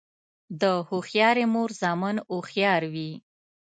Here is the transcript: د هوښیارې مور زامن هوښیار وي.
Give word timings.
د 0.61 0.63
هوښیارې 0.87 1.45
مور 1.53 1.69
زامن 1.81 2.15
هوښیار 2.29 2.81
وي. 2.93 3.11